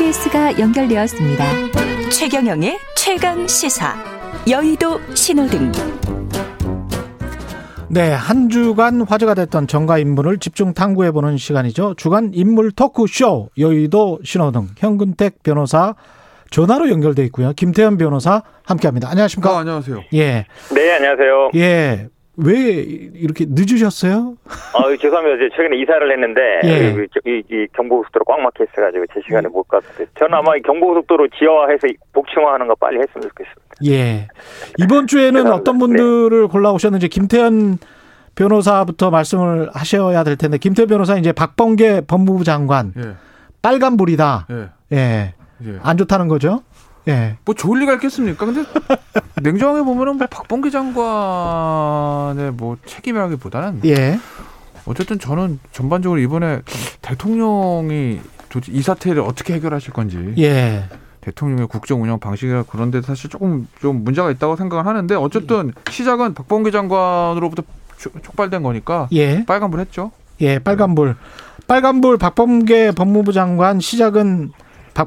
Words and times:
케이스가 0.00 0.58
연결되었습니다. 0.58 1.44
최경영의 2.10 2.78
최강 2.96 3.46
시사. 3.46 3.94
여의도 4.50 4.98
신호등. 5.14 5.70
네, 7.90 8.10
한 8.10 8.48
주간 8.48 9.02
화제가 9.02 9.34
됐던 9.34 9.66
정가 9.66 9.98
인물을 9.98 10.38
집중 10.38 10.72
탐구해 10.72 11.10
보는 11.10 11.36
시간이죠. 11.36 11.96
주간 11.98 12.30
인물 12.32 12.72
토크쇼 12.72 13.50
여의도 13.58 14.20
신호등 14.24 14.68
현근택 14.78 15.42
변호사 15.42 15.94
전화로 16.50 16.88
연결돼 16.88 17.22
있고요. 17.26 17.52
김태현 17.52 17.98
변호사 17.98 18.42
함께합니다. 18.64 19.10
안녕하십니까? 19.10 19.50
아, 19.50 19.58
안녕하세요. 19.58 20.04
예, 20.14 20.46
네, 20.74 20.94
안녕하세요. 20.94 21.50
예. 21.56 22.08
왜 22.36 22.56
이렇게 22.58 23.44
늦으셨어요? 23.48 24.36
아, 24.46 24.96
죄송합니다. 24.96 25.36
이제 25.36 25.54
최근에 25.56 25.76
이사를 25.82 26.12
했는데 26.12 26.40
예. 26.64 26.90
이, 26.92 27.06
이, 27.26 27.42
이 27.50 27.66
경부고속도로 27.74 28.24
꽉 28.24 28.40
막혀 28.40 28.64
있어가지고 28.64 29.04
제 29.12 29.20
시간에 29.26 29.48
못 29.48 29.64
갔어요. 29.64 30.06
저는 30.18 30.34
아마 30.34 30.56
이 30.56 30.62
경부고속도로 30.62 31.28
지하화해서 31.38 31.88
이 31.88 31.94
복층화하는 32.12 32.66
거 32.68 32.74
빨리 32.76 32.98
했으면 32.98 33.28
좋겠습니다. 33.28 33.60
예. 33.86 34.28
이번 34.78 35.06
주에는 35.06 35.32
죄송합니다. 35.32 35.54
어떤 35.56 35.78
분들을 35.78 36.48
골라오셨는지 36.48 37.08
김태현 37.08 37.78
변호사부터 38.36 39.10
말씀을 39.10 39.68
하셔야 39.74 40.24
될 40.24 40.36
텐데 40.36 40.56
김태현 40.56 40.88
변호사 40.88 41.16
이제 41.18 41.32
박범계 41.32 42.02
법무부 42.06 42.44
장관 42.44 42.94
예, 42.96 43.14
빨간불이다. 43.60 44.46
예, 44.50 44.68
예. 44.96 45.34
예. 45.66 45.78
안 45.82 45.98
좋다는 45.98 46.28
거죠? 46.28 46.62
예. 47.10 47.36
뭐 47.44 47.54
좋을 47.54 47.80
리가 47.80 47.94
있겠습니까? 47.94 48.46
근데 48.46 48.64
냉정하게 49.42 49.82
보면은 49.82 50.16
뭐 50.18 50.26
박범계 50.28 50.70
장관의 50.70 52.52
뭐 52.52 52.76
책임이라기보다는 52.86 53.80
예. 53.84 54.18
어쨌든 54.86 55.18
저는 55.18 55.58
전반적으로 55.72 56.20
이번에 56.20 56.60
대통령이 57.02 58.20
도대체 58.48 58.72
이 58.72 58.82
사태를 58.82 59.22
어떻게 59.22 59.54
해결하실 59.54 59.92
건지 59.92 60.34
예. 60.38 60.84
대통령의 61.20 61.66
국정 61.68 62.02
운영 62.02 62.18
방식이라 62.18 62.64
그런데 62.70 63.02
사실 63.02 63.28
조금 63.28 63.68
좀 63.80 64.04
문제가 64.04 64.30
있다고 64.30 64.56
생각을 64.56 64.86
하는데 64.86 65.14
어쨌든 65.14 65.72
시작은 65.90 66.34
박범계 66.34 66.70
장관으로부터 66.70 67.62
촉- 67.98 68.22
촉발된 68.22 68.62
거니까 68.62 69.08
예. 69.12 69.44
빨간불 69.44 69.80
했죠. 69.80 70.12
예, 70.40 70.58
빨간불. 70.58 71.16
빨간불 71.66 72.16
박범계 72.16 72.92
법무부 72.92 73.32
장관 73.34 73.78
시작은 73.78 74.50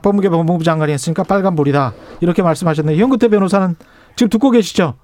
박범계 0.02 0.30
법무부 0.30 0.64
장관이 0.64 0.92
했으니까 0.94 1.24
빨간불이다. 1.24 1.94
이렇게 2.22 2.42
말씀하셨는데 2.42 2.98
현근태 3.00 3.28
변호사는 3.28 3.76
지금 4.16 4.30
듣고 4.30 4.50
계시죠? 4.52 4.96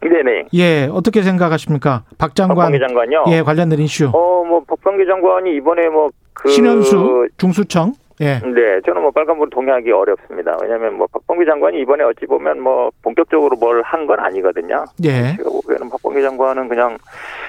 네네. 0.00 0.46
예, 0.54 0.88
어떻게 0.92 1.22
생각하십니까? 1.22 2.04
박 2.18 2.34
장관 2.34 2.56
박범계 2.72 2.78
장관요. 2.78 3.24
예, 3.28 3.42
관련된 3.42 3.80
이슈. 3.80 4.06
어, 4.06 4.44
뭐 4.44 4.62
박범계 4.66 5.04
장관이 5.06 5.56
이번에 5.56 5.88
뭐 5.88 6.10
그 6.38 6.48
신현수 6.50 7.28
중수청. 7.36 7.94
예. 8.20 8.40
네, 8.40 8.80
저는 8.84 9.02
뭐 9.02 9.10
빨간불 9.12 9.50
동의하기 9.50 9.90
어렵습니다. 9.92 10.56
왜냐하면 10.60 10.94
뭐 10.94 11.06
박범계 11.12 11.44
장관이 11.44 11.80
이번에 11.80 12.02
어찌 12.04 12.26
보면 12.26 12.60
뭐 12.60 12.90
본격적으로 13.02 13.56
뭘 13.56 13.82
한 13.84 14.06
건 14.06 14.18
아니거든요. 14.20 14.84
예. 15.04 15.36
제가 15.36 15.48
보기에는 15.50 15.88
박범계 15.90 16.20
장관은 16.22 16.68
그냥 16.68 16.98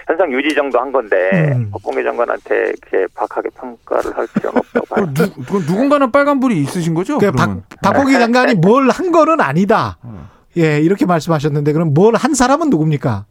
현상 0.08 0.32
유지 0.32 0.54
정도 0.56 0.80
한 0.80 0.92
건데 0.92 1.30
음. 1.56 1.70
박범계 1.72 2.04
장관한테 2.04 2.74
이렇게 2.90 3.08
박하게 3.16 3.50
평가를 3.60 4.16
할 4.18 4.28
필요는 4.34 4.58
없다고 4.60 4.86
봐요. 4.88 5.06
그럼 5.14 5.14
누, 5.14 5.60
누군가는 5.72 6.12
빨간불이 6.12 6.58
있으신 6.62 6.94
거죠? 6.94 7.18
그 7.18 7.32
박, 7.32 7.46
그러면 7.46 7.64
박범계 7.84 8.20
장관이 8.20 8.56
뭘 8.56 8.90
한 8.90 9.12
거는 9.12 9.42
아니다. 9.42 9.98
어. 10.04 10.30
예, 10.58 10.80
이렇게 10.80 11.06
말씀하셨는데 11.06 11.74
그럼 11.74 11.94
뭘 11.94 12.16
한 12.16 12.34
사람은 12.34 12.70
누굽니까? 12.70 13.26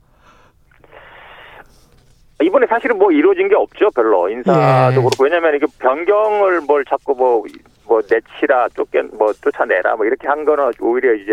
이번에 2.43 2.67
사실은 2.67 2.99
뭐 2.99 3.11
이루어진 3.11 3.49
게 3.49 3.55
없죠, 3.57 3.91
별로 3.91 4.29
인사도 4.29 4.59
예. 4.93 4.95
그렇고 4.97 5.25
왜냐하면 5.25 5.55
이게 5.57 5.67
변경을 5.81 6.61
뭘 6.63 6.85
자꾸 6.85 7.15
뭐 7.15 7.45
뭐 7.89 8.03
내치라 8.09 8.69
쫓겨 8.77 9.03
뭐 9.19 9.33
쫓아내라 9.33 9.97
뭐 9.97 10.05
이렇게 10.05 10.29
한 10.29 10.45
거는 10.45 10.71
오히려 10.81 11.15
이제 11.15 11.33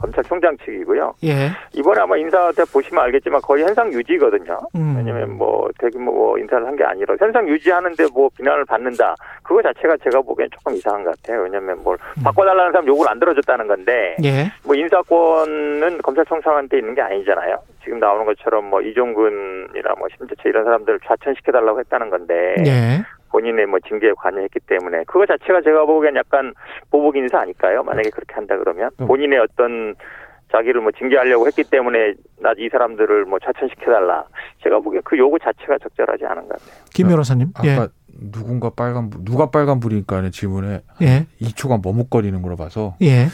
검찰총장 0.00 0.56
측이고요. 0.64 1.14
예. 1.24 1.50
이번에 1.74 2.00
아마 2.00 2.16
인사 2.16 2.50
때 2.52 2.64
보시면 2.72 3.04
알겠지만 3.04 3.40
거의 3.42 3.62
현상 3.64 3.92
유지거든요. 3.92 4.58
음. 4.74 4.94
왜냐면 4.96 5.36
뭐 5.36 5.68
대규모 5.78 6.10
뭐 6.12 6.38
인사를 6.38 6.66
한 6.66 6.76
게 6.76 6.84
아니라 6.84 7.14
현상 7.20 7.46
유지하는데 7.48 8.06
뭐 8.14 8.30
비난을 8.36 8.64
받는다. 8.64 9.14
그거 9.42 9.60
자체가 9.62 9.96
제가 10.02 10.22
보기엔 10.22 10.48
조금 10.50 10.72
이상한 10.74 11.04
것 11.04 11.14
같아요. 11.20 11.42
왜냐면 11.42 11.78
뭘 11.82 11.98
바꿔달라는 12.24 12.72
사람 12.72 12.86
요구를 12.86 13.10
안 13.10 13.18
들어줬다는 13.20 13.66
건데 13.66 14.16
예. 14.24 14.50
뭐 14.64 14.74
인사권은 14.74 15.98
검찰총장한테 16.02 16.78
있는 16.78 16.94
게 16.94 17.02
아니잖아요. 17.02 17.56
지금 17.84 17.98
나오는 17.98 18.24
것처럼 18.24 18.64
뭐 18.70 18.80
이종근이나 18.80 19.94
뭐 19.98 20.08
심재철 20.16 20.46
이런 20.50 20.64
사람들을 20.64 21.00
좌천시켜달라고 21.06 21.80
했다는 21.80 22.10
건데 22.10 22.54
예. 22.66 23.02
본인의 23.30 23.66
뭐 23.66 23.78
징계에 23.88 24.12
관여했기 24.16 24.60
때문에 24.66 25.04
그거 25.06 25.24
자체가 25.26 25.62
제가 25.62 25.84
보기엔 25.86 26.16
약간 26.16 26.52
보복 26.90 27.16
인사 27.16 27.40
아닐까요? 27.40 27.82
만약에 27.82 28.10
그렇게 28.10 28.34
한다 28.34 28.56
그러면 28.58 28.90
음. 29.00 29.06
본인의 29.06 29.38
어떤 29.38 29.94
자기를 30.52 30.80
뭐 30.80 30.90
징계하려고 30.92 31.46
했기 31.46 31.62
때문에 31.62 32.14
나 32.40 32.52
이 32.58 32.68
사람들을 32.68 33.24
뭐 33.26 33.38
좌천시켜달라. 33.38 34.24
제가 34.64 34.80
보기엔 34.80 35.02
그 35.04 35.16
요구 35.16 35.38
자체가 35.38 35.78
적절하지 35.78 36.24
않은 36.26 36.42
것 36.48 36.58
같아요. 36.58 36.84
김 36.92 37.06
변호사님. 37.08 37.52
예. 37.64 37.74
아까 37.76 37.88
누군가 38.32 38.70
빨간불 38.70 39.24
누가 39.24 39.50
빨간불이니까는 39.50 40.32
질문에 40.32 40.80
예. 41.02 41.26
2초간 41.40 41.80
머뭇거리는 41.84 42.42
걸로 42.42 42.56
봐서 42.56 42.96
예. 43.02 43.26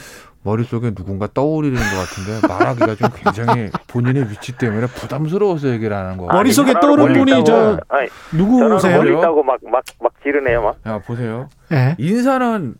머릿속에 0.51 0.91
누군가 0.95 1.27
떠오르는 1.33 1.75
것 1.75 1.81
같은데 1.81 2.47
말하기가 2.47 2.95
좀 2.95 3.09
굉장히 3.21 3.69
본인의 3.87 4.29
위치 4.31 4.53
때문에 4.57 4.87
부담스러워서 4.87 5.67
얘기를 5.69 5.95
하는 5.95 6.15
거. 6.15 6.27
머릿속에 6.27 6.73
떠오른 6.79 7.11
분이 7.13 7.43
저 7.43 7.77
아니, 7.89 8.07
누구세요? 8.31 8.99
그래요? 9.01 9.17
있다고 9.19 9.43
막 9.43 9.59
막 9.65 9.83
막 10.01 10.13
지르네요, 10.23 10.61
막. 10.61 10.77
야 10.85 10.99
보세요. 10.99 11.49
예. 11.73 11.95
인사는 11.99 12.75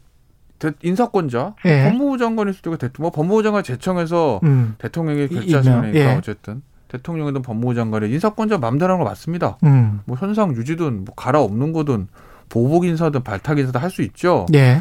대- 0.60 0.72
인사권자 0.82 1.56
예. 1.66 1.84
법무부 1.90 2.18
장관일 2.18 2.54
수도 2.54 2.70
있고 2.72 2.78
대통령 2.78 3.04
뭐 3.04 3.12
법무부 3.12 3.44
장관 3.44 3.64
제청해서 3.64 4.40
음. 4.44 4.76
대통령이 4.78 5.26
이- 5.26 5.28
결재하시니까 5.28 5.94
예. 5.94 6.16
어쨌든 6.16 6.62
대통령이든 6.88 7.42
법무부 7.42 7.76
장관의 7.76 8.10
인사권자 8.12 8.58
맘대로 8.60 8.94
하는 8.94 9.04
거 9.04 9.10
맞습니다. 9.10 9.58
음. 9.64 10.00
뭐 10.06 10.16
현상 10.18 10.56
유지든 10.56 11.04
뭐 11.06 11.14
갈아엎는 11.16 11.74
거든 11.74 12.08
보복 12.50 12.86
인사든 12.86 13.24
발탁 13.24 13.60
인사든 13.60 13.82
할 13.82 13.90
수 13.92 14.02
있죠. 14.04 14.46
예. 14.56 14.80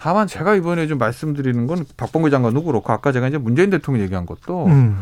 다만 0.00 0.26
제가 0.26 0.54
이번에 0.54 0.86
좀 0.86 0.98
말씀드리는 0.98 1.66
건 1.66 1.84
박범계 1.96 2.30
장관도 2.30 2.62
그렇고 2.64 2.92
아까 2.92 3.12
제가 3.12 3.28
이제 3.28 3.38
문재인 3.38 3.70
대통령 3.70 4.02
얘기한 4.04 4.26
것도 4.26 4.66
음. 4.66 5.00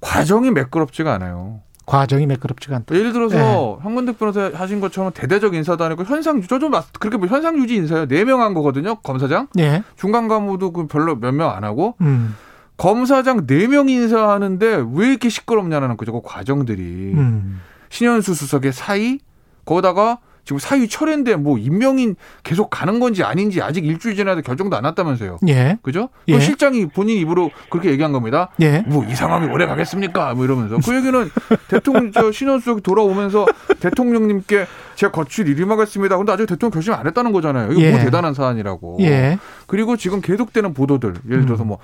과정이 0.00 0.50
매끄럽지가 0.50 1.12
않아요. 1.14 1.60
과정이 1.86 2.24
매끄럽지가 2.26 2.76
않다. 2.76 2.94
예를 2.94 3.12
들어서 3.12 3.78
현근택 3.82 4.18
변호사 4.18 4.50
하신 4.54 4.80
것처럼 4.80 5.12
대대적 5.12 5.54
인사도 5.54 5.84
아니고 5.84 6.04
현상 6.04 6.38
유지 6.38 6.48
저좀 6.48 6.72
그렇게 6.98 7.18
뭐 7.18 7.28
현상 7.28 7.58
유지 7.58 7.74
인사요. 7.76 8.06
네 8.06 8.24
명 8.24 8.40
한 8.40 8.54
거거든요. 8.54 8.94
검사장 8.96 9.48
예. 9.58 9.82
중간 9.96 10.26
간부도 10.28 10.72
그 10.72 10.86
별로 10.86 11.16
몇 11.16 11.32
명 11.34 11.50
안 11.54 11.62
하고 11.64 11.96
음. 12.00 12.34
검사장 12.78 13.46
네 13.46 13.66
명 13.66 13.90
인사하는데 13.90 14.84
왜 14.94 15.08
이렇게 15.10 15.28
시끄럽냐는 15.28 15.98
거죠. 15.98 16.12
그 16.12 16.20
과정들이 16.24 17.12
음. 17.14 17.60
신현수 17.90 18.32
수석의 18.34 18.72
사의 18.72 19.18
거기다가 19.66 20.18
지금 20.44 20.58
사의 20.58 20.88
철회인데 20.88 21.36
뭐 21.36 21.56
임명인 21.58 22.16
계속 22.42 22.68
가는 22.70 23.00
건지 23.00 23.22
아닌지 23.24 23.62
아직 23.62 23.84
일주일 23.84 24.14
지나도 24.16 24.42
결정도 24.42 24.76
안 24.76 24.82
났다면서요. 24.82 25.38
예. 25.48 25.78
그죠? 25.82 26.08
예. 26.28 26.34
그 26.34 26.40
실장이 26.40 26.86
본인 26.86 27.16
입으로 27.18 27.50
그렇게 27.70 27.90
얘기한 27.90 28.12
겁니다. 28.12 28.50
예. 28.60 28.80
뭐 28.86 29.04
이 29.04 29.14
상황이 29.14 29.46
오래 29.50 29.66
가겠습니까? 29.66 30.34
뭐 30.34 30.44
이러면서 30.44 30.78
그 30.84 30.96
얘기는 30.96 31.30
대통령 31.68 32.12
저 32.12 32.32
신원수석이 32.32 32.80
돌아오면서 32.82 33.46
대통령님께 33.80 34.66
제가 34.96 35.12
거칠 35.12 35.48
일임하겠습니다. 35.48 36.16
근데 36.16 36.32
아직 36.32 36.46
대통령 36.46 36.72
결심 36.72 36.92
안 36.94 37.06
했다는 37.06 37.32
거잖아요. 37.32 37.72
이거 37.72 37.80
예. 37.80 37.90
뭐 37.92 38.00
대단한 38.00 38.34
사안이라고. 38.34 38.98
예. 39.00 39.38
그리고 39.66 39.96
지금 39.96 40.20
계속되는 40.20 40.74
보도들 40.74 41.14
예를 41.30 41.44
들어서 41.46 41.64
음. 41.64 41.68
뭐 41.68 41.78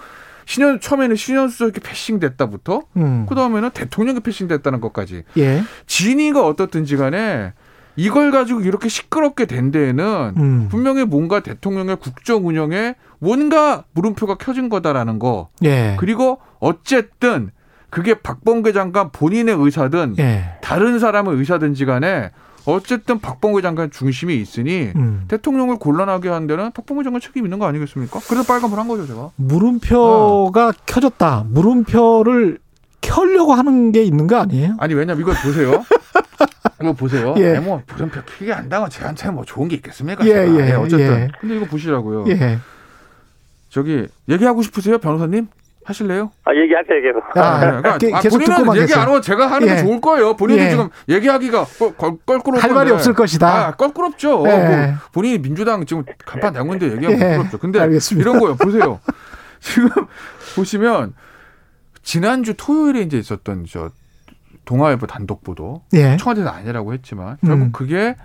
신현 0.46 0.80
처음에는 0.80 1.14
신현수석이 1.16 1.80
패싱됐다부터 1.80 2.82
음. 2.96 3.26
그 3.28 3.34
다음에는 3.34 3.70
대통령이 3.70 4.20
패싱됐다는 4.20 4.80
것까지 4.80 5.22
예. 5.36 5.62
진위가 5.86 6.44
어떻든지 6.46 6.96
간에 6.96 7.52
이걸 7.96 8.30
가지고 8.30 8.60
이렇게 8.60 8.88
시끄럽게 8.88 9.46
된 9.46 9.70
데에는 9.70 10.34
음. 10.36 10.68
분명히 10.70 11.04
뭔가 11.04 11.40
대통령의 11.40 11.96
국정 11.96 12.46
운영에 12.46 12.94
뭔가 13.18 13.84
물음표가 13.92 14.36
켜진 14.36 14.68
거다라는 14.68 15.18
거. 15.18 15.48
예. 15.64 15.96
그리고 15.98 16.38
어쨌든 16.58 17.50
그게 17.90 18.14
박범계 18.14 18.72
장관 18.72 19.10
본인의 19.10 19.56
의사든 19.58 20.16
예. 20.18 20.58
다른 20.62 20.98
사람의 20.98 21.36
의사든지 21.36 21.84
간에 21.84 22.30
어쨌든 22.66 23.18
박범계 23.18 23.62
장관 23.62 23.90
중심이 23.90 24.36
있으니 24.36 24.92
음. 24.94 25.24
대통령을 25.28 25.76
곤란하게 25.78 26.28
한 26.28 26.46
데는 26.46 26.70
박범계 26.72 27.04
장관 27.04 27.20
책임 27.20 27.44
있는 27.44 27.58
거 27.58 27.66
아니겠습니까? 27.66 28.20
그래서 28.28 28.44
빨간불 28.44 28.78
한 28.78 28.86
거죠, 28.86 29.06
제가. 29.06 29.30
물음표가 29.36 30.68
어. 30.68 30.72
켜졌다. 30.86 31.46
물음표를 31.48 32.58
켜려고 33.00 33.54
하는 33.54 33.92
게 33.92 34.02
있는 34.02 34.26
거 34.26 34.36
아니에요? 34.36 34.76
아니 34.78 34.94
왜냐면 34.94 35.22
이걸 35.22 35.34
보세요. 35.42 35.84
이거 36.82 36.92
보세요. 36.92 37.34
예. 37.38 37.56
예. 37.56 37.58
뭐 37.60 37.82
물음표 37.86 38.20
크게 38.26 38.52
안다고 38.52 38.88
저한테 38.88 39.30
뭐 39.30 39.44
좋은 39.44 39.68
게 39.68 39.76
있겠습니까? 39.76 40.24
예, 40.24 40.28
제가. 40.46 40.68
예, 40.68 40.72
어쨌든. 40.72 41.00
예. 41.12 41.28
근데 41.40 41.56
이거 41.56 41.66
보시라고요. 41.66 42.24
예. 42.28 42.58
저기 43.68 44.06
얘기하고 44.28 44.62
싶으세요, 44.62 44.98
변호사님? 44.98 45.48
하실래요? 45.84 46.30
아, 46.44 46.54
얘기하세요, 46.54 47.02
계속. 47.02 47.36
아, 47.36 47.58
네, 47.60 47.66
그러니까 47.66 47.98
게- 47.98 48.14
아, 48.14 48.20
계속 48.20 48.38
본인은 48.38 48.76
얘기 48.76 48.86
계세요. 48.86 49.00
안 49.02 49.08
하고 49.08 49.20
제가 49.20 49.46
하는 49.50 49.66
게 49.66 49.74
예. 49.74 49.78
좋을 49.78 50.00
거예요. 50.00 50.36
본인은 50.36 50.64
예. 50.64 50.70
지금 50.70 50.88
얘기하기가 51.08 51.64
껄- 51.78 51.96
껄- 51.96 52.18
껄끄럽고 52.26 52.58
할 52.58 52.72
말이 52.72 52.90
없을 52.90 53.12
것이다. 53.14 53.68
아, 53.68 53.70
껄끄럽죠. 53.72 54.44
예. 54.46 54.56
뭐 54.56 54.94
본인이 55.12 55.38
민주당 55.38 55.84
지금 55.86 56.04
간판 56.24 56.52
당근데 56.52 56.92
얘기하면 56.92 57.12
예. 57.20 57.24
껄끄럽죠. 57.36 57.58
근데 57.58 57.80
알겠습니다. 57.80 58.28
이런 58.30 58.40
거요. 58.40 58.56
보세요. 58.56 59.00
지금 59.60 59.88
보시면 60.54 61.14
지난주 62.02 62.54
토요일에 62.56 63.00
이제 63.00 63.18
있었던 63.18 63.64
저 63.68 63.90
동아일보 64.64 65.06
단독 65.06 65.42
보도 65.42 65.82
예. 65.94 66.16
청와대는 66.16 66.48
아니라고 66.48 66.92
했지만 66.92 67.36
결국 67.44 67.64
음. 67.66 67.72
그게 67.72 68.16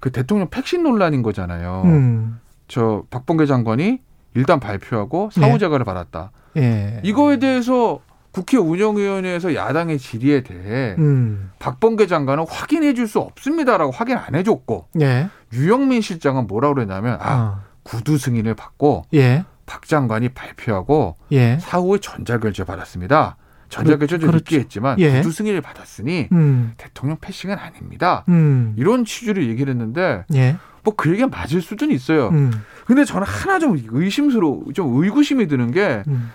그 0.00 0.10
대통령 0.10 0.48
팩신 0.50 0.82
논란인 0.82 1.22
거잖아요. 1.22 1.82
음. 1.84 2.40
저 2.68 3.04
박범계 3.10 3.46
장관이 3.46 4.00
일단 4.34 4.60
발표하고 4.60 5.30
사후제거를 5.32 5.84
받았다. 5.84 6.32
예. 6.56 7.00
이거에 7.04 7.38
대해서 7.38 8.00
국회 8.32 8.56
운영위원회에서 8.56 9.54
야당의 9.54 9.98
질의에 10.00 10.42
대해 10.42 10.96
음. 10.98 11.52
박범계 11.60 12.08
장관은 12.08 12.46
확인해 12.48 12.92
줄 12.94 13.06
수 13.06 13.20
없습니다라고 13.20 13.92
확인 13.92 14.16
안 14.16 14.34
해줬고 14.34 14.88
예. 15.00 15.28
유영민 15.52 16.00
실장은 16.00 16.48
뭐라고 16.48 16.74
그랬냐면 16.74 17.18
아 17.20 17.34
어. 17.34 17.60
구두 17.84 18.18
승인을 18.18 18.54
받고 18.54 19.04
예. 19.14 19.44
박 19.66 19.86
장관이 19.86 20.30
발표하고 20.30 21.14
예. 21.32 21.58
사후에 21.60 21.98
전자결제 21.98 22.64
받았습니다. 22.64 23.36
전자결제 23.74 24.18
좀 24.18 24.30
그렇죠. 24.30 24.44
늦게 24.44 24.58
했지만 24.60 24.98
예. 25.00 25.18
구두 25.18 25.32
승인을 25.32 25.60
받았으니 25.60 26.28
음. 26.32 26.72
대통령 26.76 27.16
패싱은 27.20 27.58
아닙니다. 27.58 28.24
음. 28.28 28.74
이런 28.76 29.04
취지로 29.04 29.42
얘기를 29.42 29.72
했는데 29.72 30.24
예. 30.34 30.56
뭐그 30.84 31.10
얘기가 31.10 31.28
맞을 31.28 31.60
수는 31.60 31.90
있어요. 31.90 32.28
음. 32.28 32.52
근데 32.86 33.04
저는 33.04 33.26
하나 33.26 33.58
좀 33.58 33.78
의심스러워, 33.88 34.72
좀 34.74 35.02
의구심이 35.02 35.48
드는 35.48 35.72
게 35.72 36.02
음. 36.06 36.30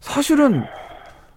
사실은 0.00 0.64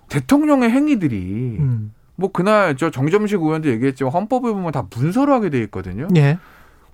대통령의 0.09 0.69
행위들이 0.69 1.57
음. 1.59 1.94
뭐 2.15 2.31
그날 2.31 2.77
저 2.77 2.89
정점식 2.89 3.42
의원도 3.42 3.69
얘기했지만 3.69 4.13
헌법에 4.13 4.51
보면 4.51 4.71
다 4.71 4.88
문서로 4.95 5.33
하게 5.33 5.50
돼 5.50 5.59
있거든요. 5.63 6.07
예. 6.15 6.38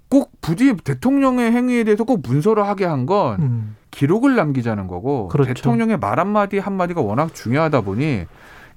꼭 0.09 0.31
부디 0.41 0.75
대통령의 0.75 1.51
행위에 1.51 1.83
대해서 1.83 2.03
꼭 2.03 2.21
문서로 2.23 2.63
하게 2.63 2.85
한건 2.85 3.41
음. 3.41 3.75
기록을 3.91 4.35
남기자는 4.35 4.87
거고 4.87 5.27
그렇죠. 5.27 5.53
대통령의 5.53 5.97
말 5.97 6.19
한마디 6.19 6.59
한마디가 6.59 7.01
워낙 7.01 7.33
중요하다 7.33 7.81
보니 7.81 8.25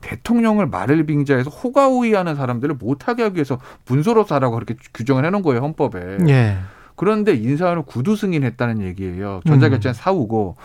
대통령을 0.00 0.66
말을 0.66 1.04
빙자해서 1.04 1.50
호가호위하는 1.50 2.34
사람들을 2.34 2.76
못하게 2.76 3.24
하기 3.24 3.36
위해서 3.36 3.58
문서로 3.86 4.24
사라고 4.24 4.54
그렇게 4.54 4.74
규정을 4.94 5.24
해놓은 5.26 5.42
거예요 5.42 5.60
헌법에. 5.60 6.18
예. 6.28 6.58
그런데 6.96 7.34
인사를 7.34 7.80
구두 7.82 8.16
승인했다는 8.16 8.82
얘기예요. 8.82 9.40
전자결제는 9.46 9.94
사후고. 9.94 10.56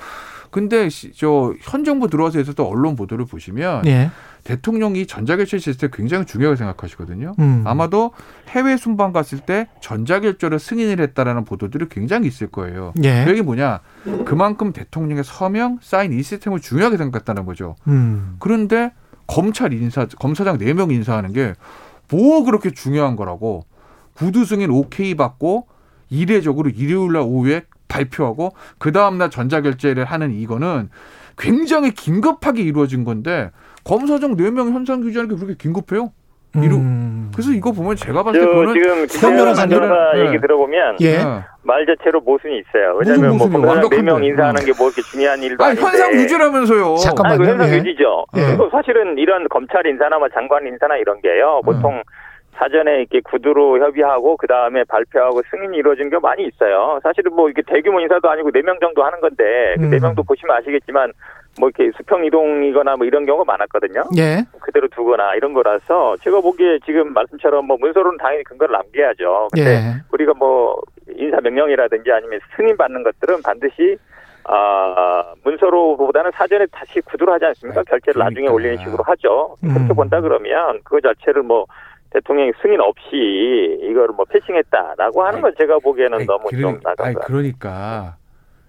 근데 0.56 0.88
시- 0.88 1.12
저현 1.12 1.84
정부 1.84 2.07
들어와서 2.10 2.42
또 2.54 2.66
언론 2.66 2.96
보도를 2.96 3.25
보시면 3.25 3.86
예. 3.88 4.10
대통령이 4.46 5.06
전자결제 5.06 5.57
시스템 5.57 5.90
굉장히 5.92 6.25
중요하게 6.25 6.56
생각하시거든요. 6.56 7.34
음. 7.40 7.63
아마도 7.66 8.12
해외 8.48 8.78
순방 8.78 9.12
갔을 9.12 9.40
때 9.40 9.68
전자결제로 9.81 10.57
승인을 10.57 11.02
했다라는 11.02 11.44
보도들이 11.44 11.88
굉장히 11.90 12.30
있을 12.30 12.48
거예요. 12.48 12.94
예. 13.04 13.25
여기 13.28 13.42
뭐냐? 13.42 13.81
그만큼 14.24 14.72
대통령의 14.72 15.25
서명, 15.25 15.80
사인 15.81 16.13
이 16.13 16.24
시스템을 16.24 16.62
중요하게 16.62 16.96
생각했다는 16.96 17.44
거죠. 17.46 17.75
음. 17.88 18.38
그런데 18.40 18.94
검찰 19.28 19.74
인사, 19.74 20.06
검사장 20.06 20.58
네 20.58 20.74
명 20.74 20.90
인사하는 20.92 21.34
게 21.34 21.54
뭐 22.10 22.46
그렇게 22.46 22.69
중요한 22.72 23.16
거라고 23.18 23.66
구두 24.13 24.46
승인 24.46 24.69
오케이 24.69 25.16
받고 25.16 25.68
이례적으로 26.10 26.69
일요일 26.69 27.12
날 27.12 27.24
오후에 27.24 27.63
발표하고 28.00 28.50
그 28.78 28.92
다음날 28.92 29.30
전자결제를 29.30 30.06
하는 30.06 30.32
이거는 30.32 30.90
굉장히 31.38 31.92
긴급하게 31.92 32.62
이루어진 32.64 33.04
건데 33.04 33.52
검사장 33.84 34.36
네 34.36 34.50
명 34.52 34.74
현상 34.74 35.02
규제하는 35.02 35.30
게 35.30 35.36
그렇게 35.40 35.56
긴급해요? 35.58 36.12
이루- 36.56 36.78
음. 36.78 37.32
그래서 37.34 37.52
이거 37.52 37.74
보면 37.74 37.98
제가 37.98 38.24
봤을 38.24 38.40
저때 38.40 38.50
그거는 38.50 38.74
지금. 38.74 39.36
변호사 39.36 40.14
네. 40.14 40.26
얘기 40.28 40.40
들어보면 40.40 40.98
예. 41.02 41.18
네. 41.18 41.24
말 41.64 41.86
자체로 41.86 42.22
모순이 42.22 42.60
있어요. 42.60 42.96
왜냐하면 42.98 43.38
뭐 43.38 43.50
검사장. 43.50 43.90
네명 43.90 44.24
인사하는 44.24 44.64
게 44.64 44.72
뭐 44.78 44.88
이렇게 44.88 45.02
중요한 45.02 45.44
일도 45.44 45.62
아니 45.62 45.72
아닌데. 45.78 45.84
현상 45.86 46.14
유지라면서요. 46.14 46.96
잠깐만. 46.96 47.34
아니, 47.34 47.44
그 47.44 47.50
현상 47.50 47.68
예. 47.74 47.78
유지죠. 47.80 48.26
예. 48.38 48.42
사실은 48.72 49.18
이런 49.18 49.50
검찰 49.50 49.86
인사나 49.86 50.18
뭐 50.18 50.30
장관 50.34 50.66
인사나 50.66 50.96
이런 50.96 51.20
게요. 51.22 51.60
음. 51.62 51.66
보통 51.66 52.02
사전에 52.57 53.00
이렇게 53.00 53.19
구두로 53.22 53.80
협의하고 53.80 54.38
그 54.38 54.48
다음에 54.48 54.84
발표하고 54.86 55.42
승인이 55.52 55.78
이루어진 55.78 56.10
게 56.10 56.18
많이 56.19 56.46
있어요. 56.48 57.00
사실은 57.04 57.36
뭐 57.36 57.50
이게 57.50 57.62
대규모 57.66 58.00
인사도 58.00 58.30
아니고 58.30 58.52
네 58.52 58.62
명 58.62 58.80
정도 58.80 59.04
하는 59.04 59.19
건데 59.22 59.75
그 59.78 59.84
음. 59.86 59.90
네 59.90 60.00
명도 60.00 60.24
보시면 60.24 60.56
아시겠지만 60.57 61.12
뭐 61.60 61.69
이렇게 61.69 61.92
수평 61.98 62.25
이동이거나 62.25 62.96
뭐 62.98 63.06
이런 63.06 63.25
경우가 63.25 63.46
많았거든요. 63.46 64.04
예. 64.18 64.44
그대로 64.62 64.88
두거나 64.90 65.36
이런 65.36 65.54
거라서 65.54 66.18
제가 66.18 66.42
보기에 66.42 66.80
지금 66.86 67.13
말씀처럼 67.13 67.66
뭐 67.68 67.78
문서로는 67.80 68.18
당연히 68.18 68.44
근거를 68.44 68.74
남겨야죠. 68.74 69.48
근데 69.54 69.69
예. 69.69 69.78
우리가 70.12 70.34
뭐 70.36 70.75
인사 71.16 71.40
명령이라든지 71.42 72.12
아니면 72.12 72.40
승인 72.56 72.75
받는 72.75 73.04
것들은 73.04 73.42
반드시 73.44 73.98
아 74.48 75.34
문서로보다는 75.44 76.31
사전에 76.34 76.66
다시 76.72 77.01
구두로 77.01 77.34
하지 77.34 77.46
않습니까? 77.46 77.84
결제를 77.84 78.19
나중에 78.19 78.48
그러니까. 78.48 78.54
올리는 78.54 78.78
식으로 78.78 79.04
하죠. 79.04 79.56
음. 79.63 79.74
그렇게 79.74 79.94
본다 79.94 80.22
그러면 80.22 80.80
그거 80.84 81.00
자체를 81.01 81.42
뭐 81.44 81.66
대통령이 82.16 82.52
승인 82.62 82.80
없이 82.80 83.78
이거를 83.82 84.16
뭐 84.16 84.26
패싱했다라고 84.30 85.24
하는 85.26 85.42
건 85.42 85.54
제가 85.60 85.80
보기에는 85.80 86.14
아니, 86.18 86.26
너무 86.26 86.46
그러니- 86.50 86.62
좀 86.62 86.80
나간. 86.84 87.14
그러니까 87.26 88.16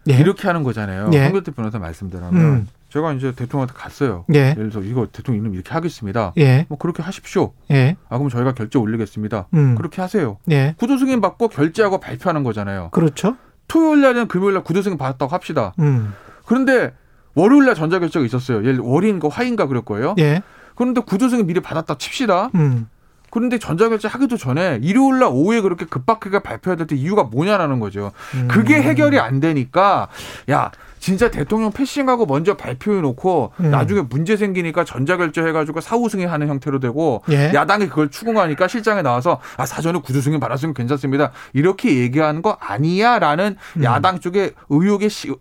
예. 0.08 0.14
이렇게 0.14 0.46
하는 0.48 0.62
거잖아요. 0.64 1.10
예. 1.14 1.18
황교태 1.24 1.52
변호사 1.52 1.78
말씀대로는 1.78 2.40
음. 2.40 2.68
제가 2.90 3.12
이제 3.12 3.32
대통령한테 3.34 3.74
갔어요. 3.76 4.24
예. 4.34 4.50
예를 4.56 4.70
들어서 4.70 4.80
이거 4.80 5.06
대통령 5.12 5.42
이름 5.44 5.54
이렇게 5.54 5.72
하겠습니다. 5.72 6.32
예. 6.38 6.66
뭐 6.68 6.76
그렇게 6.78 7.02
하십시오. 7.02 7.52
예. 7.70 7.96
아 8.08 8.18
그럼 8.18 8.28
저희가 8.30 8.54
결제 8.54 8.78
올리겠습니다. 8.78 9.46
음. 9.54 9.74
그렇게 9.76 10.00
하세요. 10.02 10.38
예. 10.50 10.74
구두 10.78 10.98
승인 10.98 11.20
받고 11.20 11.48
결제하고 11.48 11.98
발표하는 11.98 12.42
거잖아요. 12.42 12.90
그렇죠. 12.92 13.36
토요일 13.68 14.00
날은 14.02 14.28
금요일 14.28 14.54
날 14.54 14.62
구두 14.64 14.82
승인 14.82 14.98
받았다고 14.98 15.32
합시다. 15.32 15.72
음. 15.80 16.14
그런데 16.46 16.92
월요일 17.34 17.66
날 17.66 17.74
전자결제가 17.74 18.24
있었어요. 18.24 18.58
예를 18.64 18.78
월인가 18.80 19.28
화인가 19.28 19.66
그럴 19.66 19.82
거예요. 19.82 20.14
예. 20.18 20.42
그런데 20.76 21.00
구두 21.00 21.28
승인 21.28 21.46
미리 21.46 21.60
받았다 21.60 21.96
칩시다. 21.98 22.50
음. 22.54 22.88
그런데 23.30 23.58
전자결제 23.58 24.08
하기도 24.08 24.36
전에 24.36 24.78
일요일 24.82 25.18
날 25.18 25.28
오후에 25.30 25.60
그렇게 25.60 25.84
급박하게 25.84 26.38
발표해야 26.40 26.76
될 26.76 26.86
때 26.86 26.94
이유가 26.96 27.24
뭐냐라는 27.24 27.80
거죠. 27.80 28.12
음. 28.34 28.46
그게 28.48 28.80
해결이 28.80 29.18
안 29.18 29.40
되니까 29.40 30.08
야 30.50 30.70
진짜 31.00 31.30
대통령 31.30 31.70
패싱하고 31.72 32.26
먼저 32.26 32.56
발표해 32.56 33.00
놓고 33.00 33.52
음. 33.60 33.70
나중에 33.70 34.02
문제 34.02 34.36
생기니까 34.36 34.84
전자결제 34.84 35.42
해가지고 35.42 35.80
사후승인 35.80 36.28
하는 36.28 36.48
형태로 36.48 36.80
되고 36.80 37.22
예. 37.30 37.52
야당이 37.54 37.88
그걸 37.88 38.10
추궁하니까 38.10 38.66
실장에 38.68 39.02
나와서 39.02 39.40
아 39.56 39.66
사전에 39.66 40.00
구두승인 40.00 40.40
받았으면 40.40 40.74
괜찮습니다 40.74 41.32
이렇게 41.52 41.96
얘기하는 41.96 42.42
거 42.42 42.56
아니야라는 42.60 43.56
음. 43.76 43.84
야당 43.84 44.20
쪽의 44.20 44.52
의혹의 44.68 45.10
시, 45.10 45.32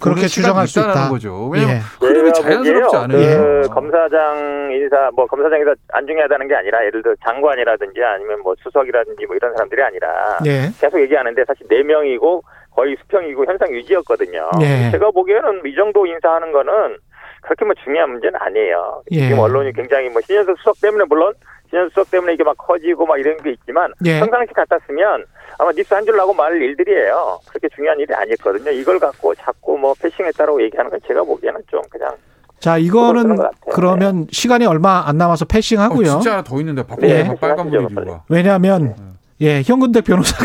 그렇게 0.00 0.26
주장할 0.26 0.66
수 0.66 0.80
있다는 0.80 0.94
있다. 0.94 1.08
거죠. 1.08 1.48
왜냐면 1.48 1.76
예. 1.76 1.80
흐름이 2.04 2.32
자연스럽지 2.32 2.96
않아요. 2.96 3.20
예. 3.20 3.36
그 3.36 3.68
검사장 3.68 4.70
인사 4.72 5.10
뭐 5.14 5.26
검사장 5.26 5.58
인사 5.60 5.74
안 5.92 6.06
중요하다는 6.06 6.48
게 6.48 6.54
아니라 6.54 6.84
예를 6.86 7.02
들어 7.02 7.14
장관이라든지 7.24 8.02
아니면 8.02 8.40
뭐 8.40 8.54
수석이라든지 8.62 9.26
뭐 9.26 9.36
이런 9.36 9.52
사람들이 9.54 9.82
아니라 9.82 10.38
예. 10.46 10.70
계속 10.80 11.00
얘기하는데 11.00 11.44
사실 11.46 11.66
네 11.68 11.82
명이고 11.82 12.42
거의 12.74 12.96
수평이고 13.02 13.44
현상 13.46 13.70
유지였거든요. 13.70 14.50
예. 14.62 14.90
제가 14.90 15.10
보기에는 15.10 15.62
이 15.66 15.74
정도 15.74 16.06
인사하는 16.06 16.52
거는 16.52 16.96
그렇게 17.42 17.64
뭐 17.64 17.74
중요한 17.84 18.10
문제는 18.10 18.38
아니에요. 18.40 19.02
예. 19.12 19.20
지금 19.28 19.38
언론이 19.38 19.72
굉장히 19.72 20.08
뭐 20.08 20.20
신현석 20.22 20.58
수석 20.58 20.80
때문에 20.80 21.04
물론 21.08 21.32
신현석 21.70 21.92
수석 21.92 22.10
때문에 22.10 22.34
이게 22.34 22.42
막 22.44 22.56
커지고 22.58 23.06
막 23.06 23.18
이런 23.18 23.36
게 23.38 23.52
있지만 23.52 23.92
예. 24.04 24.20
평상시 24.20 24.52
같았으면 24.52 25.24
아마 25.58 25.70
뉴스 25.72 25.92
한 25.94 26.04
줄 26.04 26.16
나고 26.16 26.32
말 26.34 26.60
일들이에요. 26.60 27.40
그렇게 27.48 27.68
중요한 27.74 27.98
일이 28.00 28.12
아니었거든요. 28.14 28.70
이걸 28.72 28.98
갖고 28.98 29.34
자꾸 29.36 29.78
뭐 29.78 29.94
패싱했다라고 30.00 30.62
얘기하는 30.64 30.90
건 30.90 31.00
제가 31.06 31.22
보기에는 31.22 31.60
좀 31.70 31.80
그냥 31.90 32.10
자, 32.58 32.76
이거는. 32.76 33.36
그러면 33.72 34.26
시간이 34.30 34.66
얼마 34.66 35.04
안 35.06 35.16
남아서 35.16 35.44
어, 35.44 35.48
패싱하고요. 35.48 36.04
진짜 36.06 36.32
하나 36.32 36.42
더 36.42 36.58
있는데 36.60 36.82
네, 36.82 36.86
박범계 37.24 37.36
빨간불 37.40 37.78
하시죠, 37.84 38.00
이유가. 38.02 38.24
왜냐하면 38.28 38.94
예, 39.40 39.62
현근택 39.62 40.04
변호사가 40.04 40.44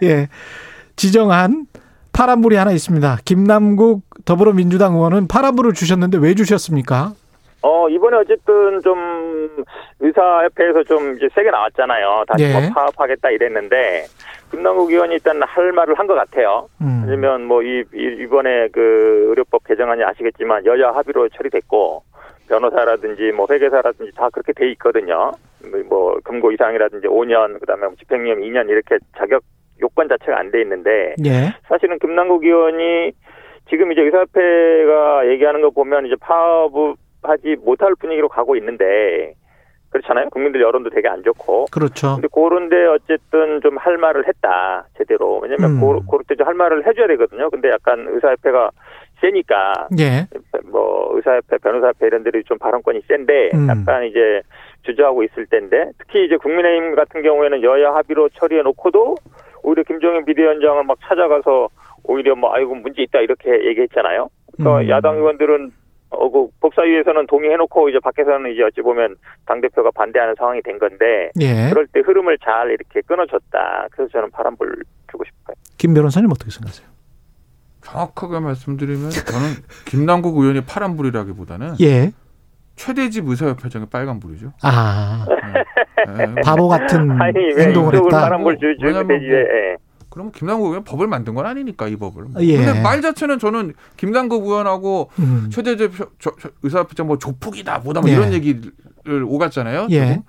네. 0.00 0.06
예, 0.08 0.28
지정한 0.94 1.66
파란불이 2.12 2.56
하나 2.56 2.70
있습니다. 2.72 3.18
김남국 3.24 4.02
더불어민주당 4.24 4.94
의원은 4.94 5.26
파란불을 5.28 5.72
주셨는데 5.74 6.18
왜 6.18 6.34
주셨습니까? 6.34 7.12
어, 7.86 7.88
이번에 7.88 8.16
어쨌든 8.16 8.80
좀 8.82 9.64
의사협회에서 10.00 10.82
좀 10.84 11.14
이제 11.16 11.28
세게 11.34 11.50
나왔잖아요. 11.50 12.24
다시 12.26 12.44
예. 12.44 12.52
뭐 12.52 12.60
파업하겠다 12.74 13.30
이랬는데 13.30 14.04
김남국 14.50 14.90
의원이 14.90 15.14
일단 15.14 15.40
할 15.42 15.72
말을 15.72 15.96
한 15.98 16.06
것 16.06 16.14
같아요. 16.14 16.68
음. 16.80 17.02
왜냐면 17.06 17.44
뭐 17.44 17.62
이, 17.62 17.82
이- 17.94 18.16
이번에 18.22 18.68
그 18.72 19.26
의료법 19.30 19.64
개정안이 19.64 20.02
아시겠지만 20.04 20.64
여야 20.66 20.90
합의로 20.90 21.28
처리됐고 21.30 22.02
변호사라든지 22.48 23.32
뭐 23.32 23.46
회계사라든지 23.50 24.12
다 24.16 24.28
그렇게 24.32 24.52
돼 24.52 24.70
있거든요. 24.72 25.32
뭐, 25.70 25.80
뭐 25.88 26.18
금고 26.24 26.52
이상이라든지 26.52 27.08
5년 27.08 27.58
그다음에 27.60 27.86
뭐 27.86 27.94
집행유예 27.98 28.34
2년 28.36 28.68
이렇게 28.68 28.98
자격 29.18 29.42
요건 29.80 30.08
자체가 30.08 30.38
안 30.38 30.50
돼 30.50 30.62
있는데 30.62 31.14
예. 31.24 31.52
사실은 31.68 31.98
김남국 31.98 32.44
의원이 32.44 33.12
지금 33.68 33.90
이제 33.90 34.00
의사협회가 34.02 35.26
얘기하는 35.28 35.60
거 35.60 35.70
보면 35.70 36.06
이제 36.06 36.14
파업 36.20 36.72
하지 37.28 37.56
못할 37.64 37.94
분위기로 37.98 38.28
가고 38.28 38.56
있는데 38.56 39.34
그렇잖아요. 39.90 40.28
국민들 40.30 40.60
여론도 40.60 40.90
되게 40.90 41.08
안 41.08 41.22
좋고. 41.22 41.66
그렇죠. 41.70 42.14
근데 42.16 42.28
그런데 42.32 42.86
어쨌든 42.86 43.60
좀 43.62 43.76
할 43.78 43.96
말을 43.96 44.26
했다 44.28 44.84
제대로. 44.98 45.38
왜냐면 45.38 45.76
음. 45.76 45.80
고, 45.80 46.02
그럴 46.06 46.24
때 46.28 46.34
좀 46.34 46.46
할 46.46 46.54
말을 46.54 46.86
해줘야 46.86 47.06
되거든요. 47.06 47.48
근데 47.50 47.70
약간 47.70 48.06
의사협회가 48.08 48.70
세니까 49.20 49.88
예. 49.98 50.26
뭐 50.70 51.10
의사협회, 51.16 51.58
변호사협회 51.58 52.06
이런 52.08 52.24
데들이 52.24 52.44
좀 52.44 52.58
발언권이 52.58 53.02
센데 53.08 53.50
음. 53.54 53.68
약간 53.68 54.04
이제 54.04 54.42
주저하고 54.82 55.22
있을 55.22 55.46
때인데 55.46 55.92
특히 55.98 56.26
이제 56.26 56.36
국민의힘 56.36 56.94
같은 56.94 57.22
경우에는 57.22 57.62
여야 57.62 57.94
합의로 57.94 58.28
처리해 58.30 58.62
놓고도 58.62 59.16
오히려 59.62 59.82
김종인 59.84 60.24
비대위원장을 60.26 60.84
막 60.84 60.98
찾아가서 61.08 61.68
오히려 62.04 62.34
뭐 62.36 62.52
아이고 62.54 62.74
문제 62.74 63.02
있다 63.02 63.20
이렇게 63.20 63.50
얘기했잖아요. 63.66 64.28
그러니까 64.56 64.80
음. 64.82 64.88
야당 64.90 65.16
의원들은 65.16 65.72
어, 66.10 66.30
그 66.30 66.48
법사위에서는 66.60 67.26
동의해놓고 67.26 67.88
이제 67.88 67.98
밖에서는 68.02 68.52
이제 68.52 68.62
어찌 68.62 68.80
보면 68.80 69.16
당 69.44 69.60
대표가 69.60 69.90
반대하는 69.94 70.34
상황이 70.38 70.62
된 70.62 70.78
건데 70.78 71.30
예. 71.40 71.68
그럴 71.70 71.86
때 71.88 72.00
흐름을 72.00 72.38
잘 72.44 72.70
이렇게 72.70 73.00
끊어줬다. 73.06 73.88
그래서 73.90 74.10
저는 74.12 74.30
파란불 74.30 74.84
주고 75.10 75.24
싶어요. 75.24 75.56
김 75.78 75.94
변호사님 75.94 76.30
어떻게 76.30 76.50
생각하세요? 76.50 76.86
정확하게 77.82 78.40
말씀드리면 78.40 79.10
저는 79.10 79.46
김남국 79.86 80.38
의원이 80.38 80.62
파란불이라기보다는 80.66 81.74
예. 81.80 82.12
최대집 82.76 83.26
의사협회장의 83.26 83.88
빨간불이죠. 83.90 84.52
아, 84.62 85.24
예, 85.30 86.22
예. 86.36 86.40
바보 86.42 86.68
같은 86.68 87.10
아니 87.20 87.38
왜 87.54 87.64
행동을 87.64 87.94
했다. 87.94 88.20
파란불 88.20 88.58
주, 88.58 88.76
주면 88.78 89.08
그럼 90.16 90.32
김남국 90.32 90.68
의원 90.68 90.82
법을 90.82 91.06
만든 91.08 91.34
건 91.34 91.44
아니니까 91.44 91.88
이 91.88 91.96
법을. 91.96 92.24
뭐. 92.24 92.42
예. 92.42 92.56
근데 92.56 92.80
말 92.80 93.02
자체는 93.02 93.38
저는 93.38 93.74
김남국 93.98 94.46
의원하고 94.46 95.10
음. 95.18 95.50
저- 95.52 95.62
의사협회장 96.62 97.06
뭐 97.06 97.18
조폭이다 97.18 97.80
뭐다 97.80 98.00
뭐 98.00 98.08
예. 98.08 98.14
이런 98.14 98.32
얘기를 98.32 98.72
오갔잖아요. 99.26 99.88
예. 99.90 100.22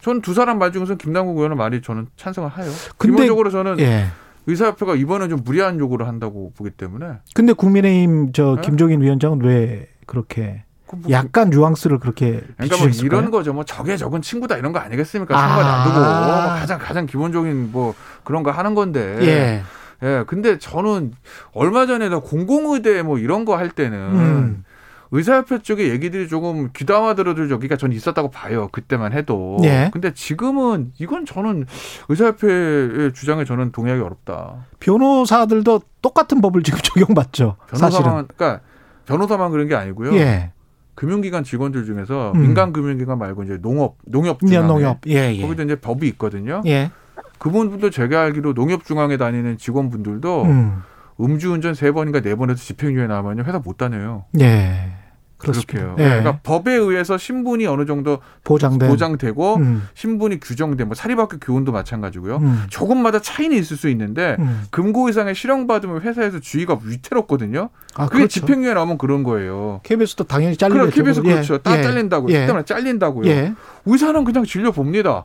전두 0.00 0.32
사람 0.32 0.58
말 0.58 0.72
중에서 0.72 0.94
김남국 0.94 1.36
의원의 1.36 1.58
말이 1.58 1.82
저는 1.82 2.06
찬성을 2.16 2.48
해요. 2.56 2.70
근데- 2.96 3.12
기본적으로 3.16 3.50
저는 3.50 3.78
예. 3.80 4.06
의사협회가 4.46 4.94
이번에 4.94 5.28
좀 5.28 5.40
무리한 5.44 5.78
요구를 5.78 6.08
한다고 6.08 6.54
보기 6.56 6.70
때문에 6.70 7.18
근데 7.34 7.52
국민의힘 7.52 8.32
저 8.32 8.56
예? 8.56 8.62
김종인 8.62 9.02
위원장은 9.02 9.42
왜 9.42 9.88
그렇게 10.06 10.62
그 10.64 10.67
뭐- 10.96 11.10
약간 11.10 11.50
뉘앙스를 11.50 11.98
그렇게 11.98 12.40
그러니까 12.56 12.76
뭐? 12.78 12.88
이런 13.02 13.30
거죠. 13.30 13.52
뭐 13.52 13.64
적의 13.64 13.98
적은 13.98 14.22
친구다 14.22 14.56
이런 14.56 14.72
거 14.72 14.78
아니겠습니까? 14.78 15.36
아. 15.36 15.48
상관 15.48 15.66
안 15.66 15.84
두고 15.86 15.98
뭐 16.00 16.58
가장 16.60 16.78
가장 16.78 17.06
기본적인 17.06 17.70
뭐 17.72 17.94
그런 18.24 18.42
거 18.42 18.50
하는 18.50 18.74
건데. 18.74 19.18
예. 19.22 19.62
예, 20.00 20.24
근데 20.28 20.58
저는 20.58 21.12
얼마 21.52 21.84
전에도 21.86 22.20
공공의대 22.20 23.02
뭐 23.02 23.18
이런 23.18 23.44
거 23.44 23.56
할 23.56 23.68
때는 23.68 23.98
음. 23.98 24.64
의사협회 25.10 25.58
쪽의 25.62 25.88
얘기들이 25.90 26.28
조금 26.28 26.68
귀담아 26.76 27.14
들어줄 27.14 27.50
여기가 27.50 27.76
전 27.76 27.92
있었다고 27.92 28.30
봐요. 28.30 28.68
그때만 28.70 29.12
해도. 29.14 29.56
예. 29.64 29.88
근데 29.92 30.12
지금은 30.14 30.92
이건 30.98 31.24
저는 31.26 31.64
의사협회의 32.10 33.12
주장에 33.14 33.44
저는 33.44 33.72
동의하기 33.72 34.02
어렵다. 34.02 34.66
변호사들도 34.80 35.80
똑같은 36.02 36.40
법을 36.40 36.62
지금 36.62 36.78
적용받죠. 36.82 37.56
사실은. 37.72 37.90
변호사만, 38.02 38.28
그러니까 38.36 38.60
변호사만 39.06 39.50
그런 39.50 39.66
게 39.68 39.74
아니고요. 39.74 40.14
예. 40.14 40.52
금융기관 40.98 41.44
직원들 41.44 41.84
중에서 41.84 42.32
음. 42.34 42.42
민간 42.42 42.72
금융기관 42.72 43.20
말고 43.20 43.44
이제 43.44 43.56
농업, 43.62 43.98
농업 44.04 44.40
예, 44.42 44.48
중앙에 44.48 44.66
농협. 44.66 44.98
예, 45.06 45.32
예. 45.32 45.40
거기도 45.40 45.62
이제 45.62 45.76
법이 45.76 46.08
있거든요. 46.08 46.60
예. 46.66 46.90
그분들도 47.38 47.90
제가 47.90 48.20
알기로 48.22 48.52
농협 48.52 48.84
중앙에 48.84 49.16
다니는 49.16 49.58
직원분들도 49.58 50.42
음. 50.42 50.82
음주운전 51.20 51.74
세 51.74 51.92
번인가 51.92 52.20
네 52.20 52.34
번에서 52.34 52.58
집행유예 52.58 53.06
나오면 53.06 53.44
회사 53.44 53.60
못 53.60 53.76
다녀요. 53.76 54.24
예. 54.40 54.90
그렇습니다. 55.38 55.94
예. 55.98 56.04
그러니까 56.04 56.40
법에 56.42 56.72
의해서 56.74 57.16
신분이 57.16 57.66
어느 57.66 57.86
정도 57.86 58.18
보장된. 58.44 58.88
보장되고 58.88 59.56
음. 59.56 59.88
신분이 59.94 60.40
규정된 60.40 60.88
뭐 60.88 60.94
사립학교 60.94 61.38
교원도 61.38 61.70
마찬가지고요. 61.72 62.36
음. 62.36 62.64
조금마다 62.70 63.20
차이는 63.20 63.56
있을 63.56 63.76
수 63.76 63.88
있는데 63.88 64.36
음. 64.40 64.64
금고 64.70 65.08
이상의 65.08 65.34
실형받으면 65.34 66.00
회사에서 66.02 66.40
주의가 66.40 66.78
위태롭거든요. 66.82 67.70
아, 67.94 68.06
그게 68.06 68.18
그렇죠. 68.18 68.40
집행유예 68.40 68.74
나오면 68.74 68.98
그런 68.98 69.22
거예요. 69.22 69.80
KBS도 69.84 70.24
당연히 70.24 70.56
그럼 70.56 70.90
잘리겠죠. 70.90 71.02
KBS 71.02 71.20
예. 71.24 71.32
그렇죠. 71.32 71.58
다 71.58 71.78
예. 71.78 71.82
잘린다고요. 71.82 72.34
예. 72.34 72.40
그다음에 72.40 72.64
잘린다고요. 72.64 73.30
예. 73.30 73.54
의사는 73.86 74.24
그냥 74.24 74.44
진료 74.44 74.72
봅니다. 74.72 75.24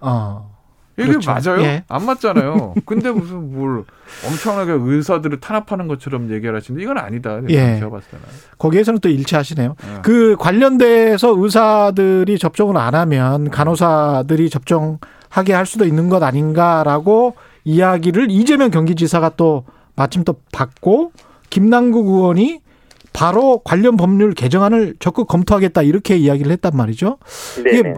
어. 0.00 0.53
이게 0.96 1.08
그렇죠. 1.08 1.30
맞아요? 1.32 1.62
예. 1.62 1.84
안 1.88 2.04
맞잖아요. 2.06 2.74
근데 2.84 3.10
무슨 3.10 3.52
뭘 3.52 3.84
엄청나게 4.26 4.72
의사들을 4.72 5.40
탄압하는 5.40 5.88
것처럼 5.88 6.30
얘기를 6.32 6.54
하시는데 6.54 6.82
이건 6.82 6.98
아니다. 6.98 7.40
예. 7.48 7.78
제가 7.78 7.90
봤을 7.90 8.10
때는. 8.10 8.24
거기에서는 8.58 9.00
또 9.00 9.08
일치하시네요. 9.08 9.74
예. 9.82 10.02
그 10.02 10.36
관련돼서 10.38 11.34
의사들이 11.36 12.38
접종을 12.38 12.76
안 12.76 12.94
하면 12.94 13.50
간호사들이 13.50 14.50
접종하게 14.50 15.52
할 15.52 15.66
수도 15.66 15.84
있는 15.84 16.08
것 16.08 16.22
아닌가라고 16.22 17.34
이야기를 17.64 18.30
이재명 18.30 18.70
경기지사가 18.70 19.32
또 19.36 19.64
마침 19.96 20.22
또 20.24 20.36
받고 20.52 21.12
김남국 21.50 22.06
의원이 22.06 22.60
바로 23.12 23.60
관련 23.64 23.96
법률 23.96 24.34
개정안을 24.34 24.96
적극 24.98 25.28
검토하겠다 25.28 25.82
이렇게 25.82 26.16
이야기를 26.16 26.50
했단 26.52 26.76
말이죠. 26.76 27.18
이게 27.60 27.82
네. 27.82 27.94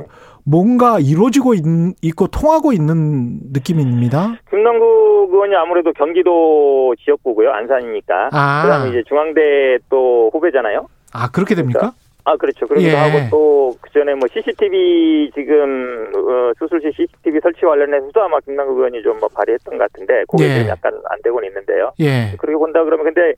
뭔가 0.48 0.98
이루어지고 1.00 1.54
있, 1.54 1.62
있고 2.02 2.28
통하고 2.28 2.72
있는 2.72 3.40
느낌입니다. 3.52 4.38
김남국 4.48 5.30
의원이 5.32 5.56
아무래도 5.56 5.92
경기도 5.92 6.94
지역구고요. 7.04 7.50
안산이니까. 7.50 8.30
아. 8.32 8.62
그다음에 8.62 8.90
이제 8.90 9.02
중앙대 9.08 9.78
또 9.90 10.30
후배잖아요. 10.32 10.86
아 11.12 11.28
그렇게 11.30 11.54
됩니까? 11.56 11.92
아 12.24 12.36
그렇죠. 12.36 12.66
그러기도 12.66 12.90
예. 12.90 12.96
하고 12.96 13.18
또 13.30 13.76
그전에 13.80 14.14
뭐 14.14 14.28
CCTV 14.32 15.30
지금 15.34 16.10
어, 16.14 16.52
수술실 16.58 16.92
CCTV 16.96 17.38
설치 17.42 17.60
관련해서도 17.62 18.20
아마 18.22 18.38
김남국 18.40 18.76
의원이 18.78 19.02
좀 19.02 19.16
뭐 19.18 19.28
발의했던 19.28 19.78
것 19.78 19.90
같은데 19.92 20.24
그게 20.28 20.44
예. 20.64 20.68
약간 20.68 20.92
안 21.08 21.18
되고는 21.22 21.48
있는데요. 21.48 21.92
예. 22.00 22.36
그렇게 22.38 22.56
본다 22.56 22.84
그러면 22.84 23.04
근데 23.06 23.32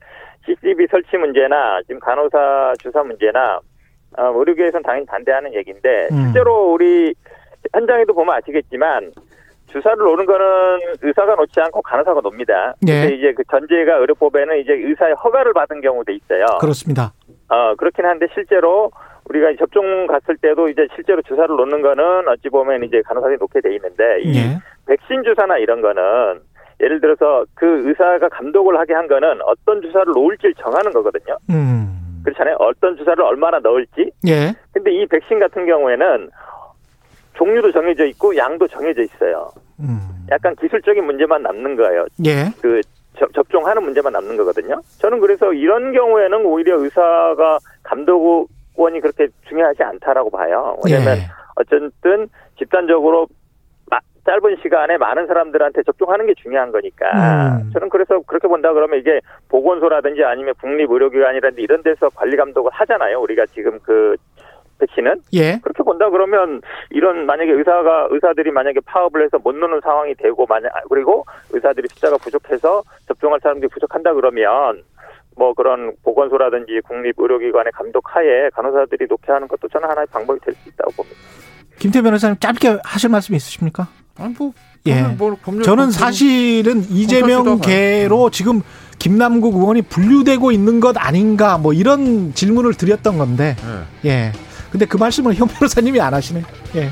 CCTV 0.45 0.87
설치 0.91 1.17
문제나 1.17 1.81
지금 1.87 1.99
간호사 1.99 2.73
주사 2.81 3.03
문제나 3.03 3.57
어, 3.57 3.61
의료계에서는 4.17 4.83
당연히 4.83 5.05
반대하는 5.05 5.53
얘기인데 5.53 6.07
음. 6.11 6.25
실제로 6.25 6.71
우리 6.73 7.13
현장에도 7.73 8.13
보면 8.13 8.35
아시겠지만 8.35 9.11
주사를 9.67 9.97
놓는 9.97 10.25
거는 10.25 10.45
의사가 11.01 11.35
놓지 11.35 11.59
않고 11.59 11.81
간호사가 11.81 12.21
놉니다. 12.21 12.73
예. 12.87 13.01
근데 13.01 13.15
이제 13.15 13.33
그 13.33 13.43
전제가 13.51 13.97
의료법에는 13.97 14.59
이제 14.59 14.73
의사의 14.73 15.13
허가를 15.13 15.53
받은 15.53 15.81
경우도 15.81 16.11
있어요. 16.11 16.45
그렇습니다. 16.59 17.13
어, 17.49 17.75
그렇긴 17.75 18.05
한데 18.05 18.27
실제로 18.33 18.91
우리가 19.25 19.53
접종 19.59 20.07
갔을 20.07 20.37
때도 20.37 20.69
이제 20.69 20.87
실제로 20.95 21.21
주사를 21.21 21.55
놓는 21.55 21.81
거는 21.83 22.27
어찌 22.29 22.49
보면 22.49 22.83
이제 22.83 23.01
간호사들이 23.05 23.37
놓게 23.39 23.61
돼 23.61 23.75
있는데 23.75 24.21
이 24.21 24.37
예. 24.37 24.57
백신 24.87 25.23
주사나 25.23 25.57
이런 25.59 25.81
거는 25.81 26.41
예를 26.81 26.99
들어서 26.99 27.45
그 27.53 27.87
의사가 27.87 28.29
감독을 28.29 28.79
하게 28.79 28.93
한 28.93 29.07
거는 29.07 29.39
어떤 29.43 29.81
주사를 29.81 30.11
놓을지 30.13 30.53
정하는 30.57 30.91
거거든요. 30.93 31.37
음. 31.51 31.98
그렇잖아요. 32.23 32.55
어떤 32.59 32.97
주사를 32.97 33.21
얼마나 33.23 33.59
넣을지. 33.59 34.11
예. 34.27 34.53
근데 34.73 34.91
이 34.93 35.05
백신 35.07 35.39
같은 35.39 35.65
경우에는 35.65 36.29
종류도 37.35 37.71
정해져 37.71 38.05
있고 38.05 38.35
양도 38.35 38.67
정해져 38.67 39.01
있어요. 39.01 39.49
음. 39.79 39.99
약간 40.31 40.55
기술적인 40.55 41.03
문제만 41.05 41.41
남는 41.41 41.75
거예요. 41.75 42.05
예. 42.25 42.49
그 42.61 42.81
접- 43.17 43.33
접종하는 43.33 43.83
문제만 43.83 44.11
남는 44.13 44.37
거거든요. 44.37 44.81
저는 44.99 45.19
그래서 45.19 45.51
이런 45.53 45.91
경우에는 45.93 46.45
오히려 46.45 46.77
의사가 46.79 47.59
감독원이 47.83 48.99
그렇게 49.01 49.27
중요하지 49.47 49.83
않다라고 49.83 50.29
봐요. 50.29 50.77
왜냐하면 50.85 51.17
예. 51.17 51.21
어쨌든 51.55 52.29
집단적으로 52.57 53.21
마- 53.21 53.27
짧은 54.25 54.57
시간에 54.61 54.97
많은 54.97 55.27
사람들한테 55.27 55.83
접종하는 55.83 56.25
게 56.27 56.33
중요한 56.35 56.71
거니까 56.71 57.59
음. 57.61 57.71
저는 57.73 57.89
그래서 57.89 58.19
그렇게 58.27 58.47
본다 58.47 58.73
그러면 58.73 58.99
이게 58.99 59.21
보건소라든지 59.49 60.23
아니면 60.23 60.53
국립의료기관이라든지 60.61 61.61
이런 61.61 61.83
데서 61.83 62.09
관리 62.09 62.37
감독을 62.37 62.71
하잖아요. 62.73 63.19
우리가 63.21 63.45
지금 63.47 63.79
그 63.83 64.15
백신은 64.79 65.21
예. 65.33 65.59
그렇게 65.61 65.83
본다 65.83 66.09
그러면 66.09 66.61
이런 66.89 67.25
만약에 67.25 67.51
의사가 67.51 68.07
의사들이 68.11 68.51
만약에 68.51 68.79
파업을 68.85 69.23
해서 69.23 69.37
못 69.37 69.53
노는 69.55 69.81
상황이 69.81 70.15
되고 70.15 70.45
만약 70.47 70.75
아, 70.75 70.81
그리고 70.89 71.25
의사들이 71.51 71.87
숫자가 71.89 72.17
부족해서 72.17 72.83
접종할 73.07 73.39
사람들이 73.41 73.69
부족한다 73.69 74.13
그러면 74.13 74.83
뭐 75.35 75.53
그런 75.53 75.93
보건소라든지 76.03 76.79
국립의료기관의 76.85 77.71
감독하에 77.73 78.49
간호사들이 78.51 79.07
놓게 79.09 79.31
하는 79.31 79.47
것도 79.47 79.67
저는 79.67 79.89
하나의 79.89 80.07
방법이 80.11 80.39
될 80.41 80.53
수 80.53 80.69
있다고 80.69 80.91
봅니다. 80.91 81.17
김태 81.77 82.01
변호사님 82.01 82.37
짧게 82.39 82.79
하실 82.83 83.09
말씀 83.09 83.35
있으십니까? 83.35 83.87
아니 84.19 84.33
뭐, 84.37 84.53
예. 84.85 84.95
저는 84.95 85.17
뭐 85.17 85.37
저는 85.63 85.91
사실은 85.91 86.85
이재명 86.89 87.59
계로 87.59 88.29
지금 88.29 88.61
김남국 88.97 89.55
의원이 89.55 89.83
분류되고 89.83 90.51
있는 90.51 90.79
것 90.79 90.95
아닌가 90.97 91.57
뭐 91.57 91.73
이런 91.73 92.33
질문을 92.33 92.73
드렸던 92.73 93.17
건데 93.17 93.55
예. 94.05 94.09
예. 94.09 94.31
근데 94.71 94.85
그 94.85 94.97
말씀을 94.97 95.33
현 95.33 95.47
변호사님이 95.47 95.99
안 95.99 96.13
하시네. 96.13 96.43
예. 96.75 96.89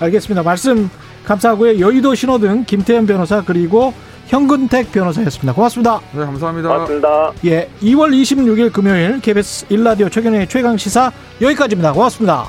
알겠습니다. 0.00 0.42
말씀 0.42 0.88
감사하고요. 1.26 1.78
여의도 1.80 2.14
신호등 2.14 2.64
김태현 2.64 3.06
변호사 3.06 3.42
그리고 3.42 3.92
현근택 4.28 4.92
변호사였습니다. 4.92 5.52
고맙습니다. 5.54 6.00
네, 6.12 6.20
감사합니다. 6.20 6.68
고맙습니다. 6.68 7.32
예, 7.46 7.68
2월 7.82 8.10
26일 8.12 8.72
금요일 8.72 9.20
KBS 9.20 9.66
일라디오 9.70 10.08
최경영의 10.08 10.48
최강 10.48 10.76
시사 10.76 11.10
여기까지입니다. 11.40 11.92
고맙습니다. 11.92 12.46